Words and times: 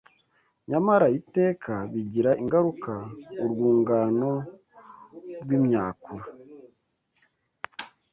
Nyamara 0.69 1.07
iteka 1.19 1.73
bigira 1.91 2.31
ingaruka. 2.41 2.93
Urwungano 3.43 4.31
rw’imyakura 5.41 6.25